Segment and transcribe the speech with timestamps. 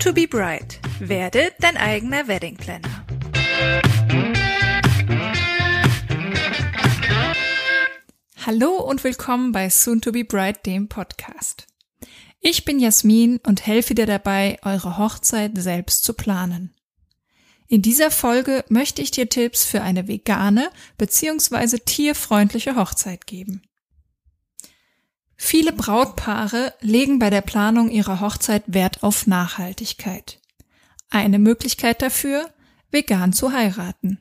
[0.00, 0.76] to be bride.
[0.98, 3.04] Werde dein eigener Wedding Planner.
[8.46, 11.66] Hallo und willkommen bei Soon to be Bride, dem Podcast.
[12.40, 16.74] Ich bin Jasmin und helfe dir dabei, eure Hochzeit selbst zu planen.
[17.68, 21.78] In dieser Folge möchte ich dir Tipps für eine vegane bzw.
[21.78, 23.62] tierfreundliche Hochzeit geben.
[25.42, 30.38] Viele Brautpaare legen bei der Planung ihrer Hochzeit Wert auf Nachhaltigkeit.
[31.08, 32.50] Eine Möglichkeit dafür,
[32.90, 34.18] vegan zu heiraten.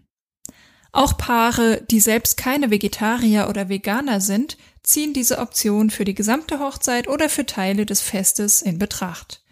[0.93, 6.59] Auch Paare, die selbst keine Vegetarier oder Veganer sind, ziehen diese Option für die gesamte
[6.59, 9.43] Hochzeit oder für Teile des Festes in Betracht.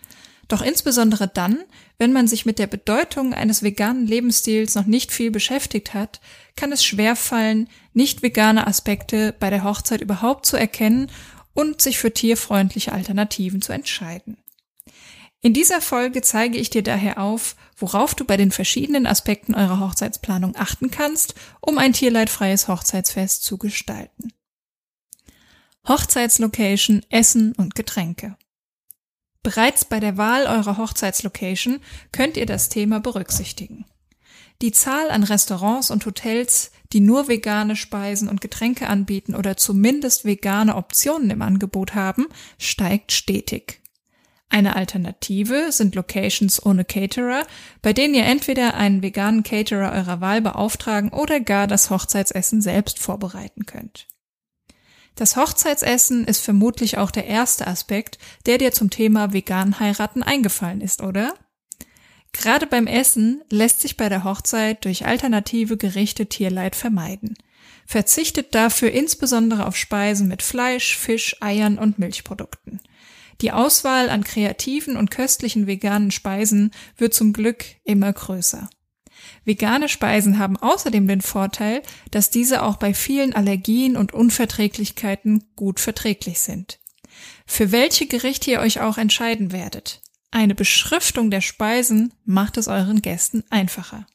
[0.47, 1.59] Doch insbesondere dann,
[1.97, 6.21] wenn man sich mit der Bedeutung eines veganen Lebensstils noch nicht viel beschäftigt hat,
[6.55, 11.11] kann es schwerfallen, nicht vegane Aspekte bei der Hochzeit überhaupt zu erkennen
[11.57, 14.37] und sich für tierfreundliche Alternativen zu entscheiden.
[15.41, 19.79] In dieser Folge zeige ich dir daher auf, worauf du bei den verschiedenen Aspekten eurer
[19.79, 24.33] Hochzeitsplanung achten kannst, um ein tierleidfreies Hochzeitsfest zu gestalten.
[25.87, 28.37] Hochzeitslocation, Essen und Getränke.
[29.41, 31.79] Bereits bei der Wahl eurer Hochzeitslocation
[32.11, 33.85] könnt ihr das Thema berücksichtigen.
[34.61, 40.25] Die Zahl an Restaurants und Hotels, die nur vegane Speisen und Getränke anbieten oder zumindest
[40.25, 42.25] vegane Optionen im Angebot haben,
[42.57, 43.81] steigt stetig.
[44.49, 47.45] Eine Alternative sind Locations ohne Caterer,
[47.81, 52.97] bei denen ihr entweder einen veganen Caterer eurer Wahl beauftragen oder gar das Hochzeitsessen selbst
[52.97, 54.07] vorbereiten könnt.
[55.15, 60.79] Das Hochzeitsessen ist vermutlich auch der erste Aspekt, der dir zum Thema vegan heiraten eingefallen
[60.79, 61.33] ist, oder?
[62.37, 67.35] Gerade beim Essen lässt sich bei der Hochzeit durch alternative Gerichte Tierleid vermeiden.
[67.87, 72.79] Verzichtet dafür insbesondere auf Speisen mit Fleisch, Fisch, Eiern und Milchprodukten.
[73.41, 78.69] Die Auswahl an kreativen und köstlichen veganen Speisen wird zum Glück immer größer.
[79.43, 81.81] Vegane Speisen haben außerdem den Vorteil,
[82.11, 86.77] dass diese auch bei vielen Allergien und Unverträglichkeiten gut verträglich sind.
[87.47, 90.01] Für welche Gerichte ihr euch auch entscheiden werdet.
[90.37, 94.05] Eine Beschriftung der Speisen macht es euren Gästen einfacher.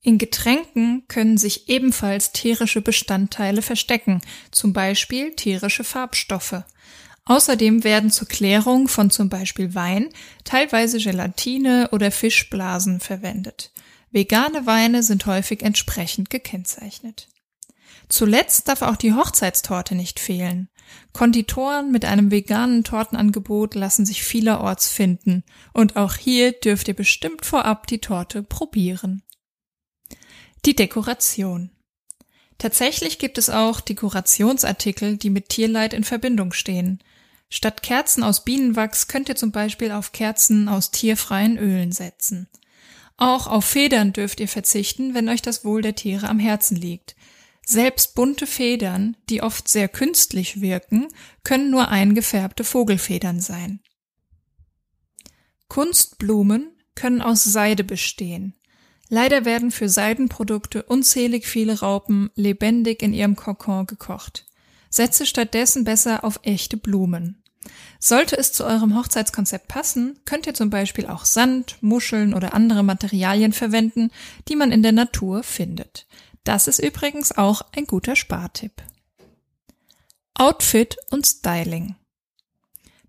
[0.00, 4.20] In Getränken können sich ebenfalls tierische Bestandteile verstecken,
[4.52, 6.62] zum Beispiel tierische Farbstoffe.
[7.24, 10.08] Außerdem werden zur Klärung von zum Beispiel Wein
[10.44, 13.72] teilweise Gelatine oder Fischblasen verwendet.
[14.12, 17.26] Vegane Weine sind häufig entsprechend gekennzeichnet.
[18.08, 20.68] Zuletzt darf auch die Hochzeitstorte nicht fehlen.
[21.12, 27.46] Konditoren mit einem veganen Tortenangebot lassen sich vielerorts finden, und auch hier dürft ihr bestimmt
[27.46, 29.22] vorab die Torte probieren.
[30.64, 31.70] Die Dekoration.
[32.58, 37.02] Tatsächlich gibt es auch Dekorationsartikel, die mit Tierleid in Verbindung stehen.
[37.48, 42.48] Statt Kerzen aus Bienenwachs könnt ihr zum Beispiel auf Kerzen aus tierfreien Ölen setzen.
[43.16, 47.14] Auch auf Federn dürft ihr verzichten, wenn euch das Wohl der Tiere am Herzen liegt.
[47.64, 51.08] Selbst bunte Federn, die oft sehr künstlich wirken,
[51.44, 53.80] können nur eingefärbte Vogelfedern sein.
[55.68, 58.54] Kunstblumen können aus Seide bestehen.
[59.08, 64.46] Leider werden für Seidenprodukte unzählig viele Raupen lebendig in ihrem Kokon gekocht.
[64.90, 67.42] Setze stattdessen besser auf echte Blumen.
[67.98, 72.82] Sollte es zu eurem Hochzeitskonzept passen, könnt ihr zum Beispiel auch Sand, Muscheln oder andere
[72.82, 74.10] Materialien verwenden,
[74.48, 76.06] die man in der Natur findet.
[76.44, 78.82] Das ist übrigens auch ein guter Spartipp.
[80.34, 81.96] Outfit und Styling.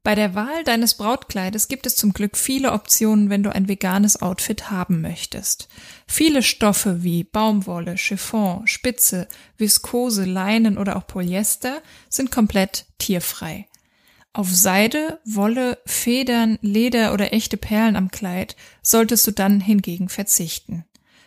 [0.03, 4.21] Bei der Wahl deines Brautkleides gibt es zum Glück viele Optionen, wenn du ein veganes
[4.21, 5.69] Outfit haben möchtest.
[6.07, 13.67] Viele Stoffe wie Baumwolle, Chiffon, Spitze, Viskose, Leinen oder auch Polyester sind komplett tierfrei.
[14.33, 20.83] Auf Seide, Wolle, Federn, Leder oder echte Perlen am Kleid solltest du dann hingegen verzichten.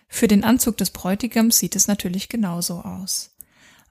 [0.09, 3.37] Für den Anzug des Bräutigams sieht es natürlich genauso aus.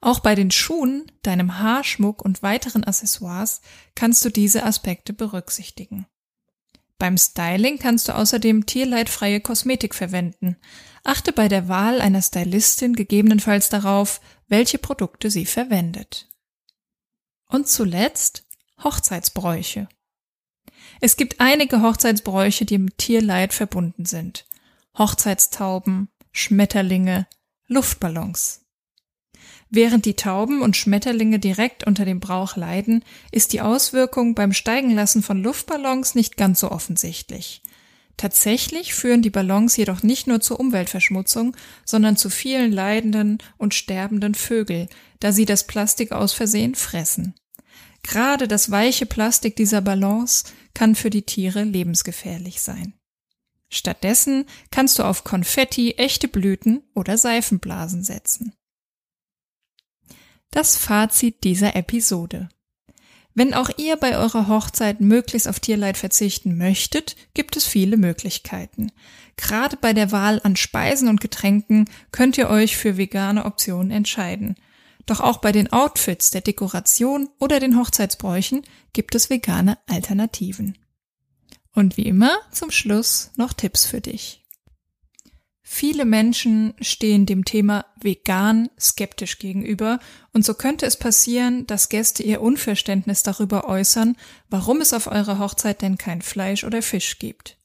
[0.02, 3.62] Auch bei den Schuhen, deinem Haarschmuck und weiteren Accessoires
[3.96, 6.06] kannst du diese Aspekte berücksichtigen.
[6.98, 10.58] Beim Styling kannst du außerdem tierleidfreie Kosmetik verwenden.
[11.04, 16.30] Achte bei der Wahl einer Stylistin gegebenenfalls darauf, welche Produkte sie verwendet.
[17.48, 18.46] Und zuletzt
[18.84, 19.88] Hochzeitsbräuche.
[21.02, 24.46] Es gibt einige Hochzeitsbräuche, die mit Tierleid verbunden sind.
[24.98, 27.28] Hochzeitstauben, Schmetterlinge,
[27.68, 28.62] Luftballons.
[29.70, 35.22] Während die Tauben und Schmetterlinge direkt unter dem Brauch leiden, ist die Auswirkung beim Steigenlassen
[35.22, 37.62] von Luftballons nicht ganz so offensichtlich.
[38.18, 44.36] Tatsächlich führen die Ballons jedoch nicht nur zur Umweltverschmutzung, sondern zu vielen leidenden und sterbenden
[44.36, 44.88] Vögel,
[45.20, 47.36] da sie das Plastik aus Versehen fressen.
[48.04, 52.94] Gerade das weiche Plastik dieser Balance kann für die Tiere lebensgefährlich sein.
[53.76, 58.54] Stattdessen kannst du auf Konfetti, echte Blüten oder Seifenblasen setzen.
[60.52, 62.48] Das Fazit dieser Episode.
[63.34, 68.94] Wenn auch ihr bei eurer Hochzeit möglichst auf Tierleid verzichten möchtet, gibt es viele Möglichkeiten.
[69.36, 74.56] Gerade bei der Wahl an Speisen und Getränken könnt ihr euch für vegane Optionen entscheiden.
[75.06, 78.62] Doch auch bei den Outfits, der Dekoration oder den Hochzeitsbräuchen
[78.94, 80.78] gibt es vegane Alternativen.
[81.76, 84.42] Und wie immer zum Schluss noch Tipps für dich.
[85.68, 90.00] Viele Menschen stehen dem Thema vegan skeptisch gegenüber
[90.32, 94.16] und so könnte es passieren, dass Gäste ihr Unverständnis darüber äußern,
[94.50, 97.58] warum es auf eurer Hochzeit denn kein Fleisch oder Fisch gibt.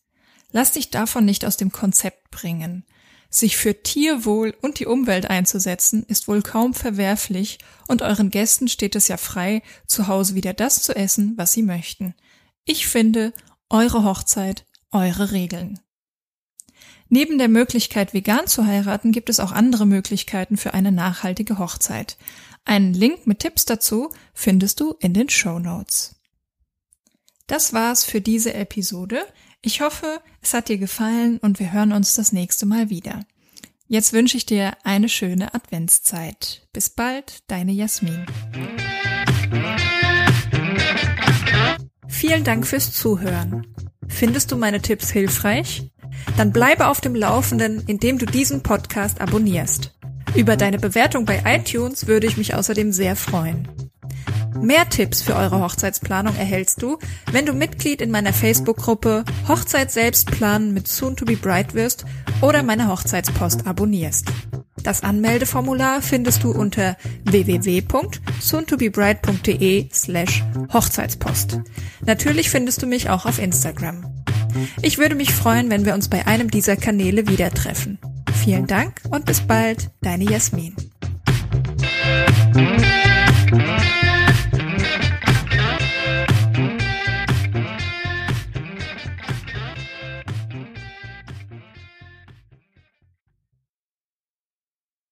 [0.51, 2.85] Lass dich davon nicht aus dem Konzept bringen.
[3.29, 8.97] Sich für Tierwohl und die Umwelt einzusetzen, ist wohl kaum verwerflich und euren Gästen steht
[8.97, 12.15] es ja frei, zu Hause wieder das zu essen, was sie möchten.
[12.65, 13.33] Ich finde,
[13.71, 15.79] eure Hochzeit, eure Regeln.
[17.09, 22.17] Neben der Möglichkeit, vegan zu heiraten, gibt es auch andere Möglichkeiten für eine nachhaltige Hochzeit.
[22.65, 26.17] Einen Link mit Tipps dazu findest du in den Show Notes.
[27.47, 29.23] Das war's für diese Episode.
[29.61, 33.25] Ich hoffe, es hat dir gefallen und wir hören uns das nächste Mal wieder.
[33.89, 36.69] Jetzt wünsche ich dir eine schöne Adventszeit.
[36.73, 38.25] Bis bald, deine Jasmin.
[42.31, 43.67] Vielen Dank fürs Zuhören.
[44.07, 45.91] Findest du meine Tipps hilfreich?
[46.37, 49.99] Dann bleibe auf dem Laufenden, indem du diesen Podcast abonnierst.
[50.37, 53.67] Über deine Bewertung bei iTunes würde ich mich außerdem sehr freuen.
[54.61, 57.01] Mehr Tipps für eure Hochzeitsplanung erhältst du,
[57.33, 62.05] wenn du Mitglied in meiner Facebook-Gruppe Hochzeit selbst planen mit Soon to be Bright wirst
[62.43, 64.29] oder meine Hochzeitspost abonnierst.
[64.83, 71.59] Das Anmeldeformular findest du unter www.soontobebright.de slash Hochzeitspost.
[72.07, 74.07] Natürlich findest du mich auch auf Instagram.
[74.83, 77.99] Ich würde mich freuen, wenn wir uns bei einem dieser Kanäle wieder treffen.
[78.43, 80.75] Vielen Dank und bis bald, deine Jasmin.